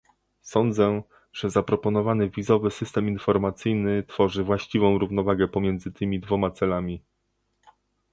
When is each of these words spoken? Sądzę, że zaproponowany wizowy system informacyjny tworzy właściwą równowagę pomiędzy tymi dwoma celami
Sądzę, 0.41 1.03
że 1.33 1.49
zaproponowany 1.49 2.29
wizowy 2.29 2.71
system 2.71 3.07
informacyjny 3.09 4.03
tworzy 4.07 4.43
właściwą 4.43 4.97
równowagę 4.97 5.47
pomiędzy 5.47 5.91
tymi 5.91 6.19
dwoma 6.19 6.51
celami 6.51 7.01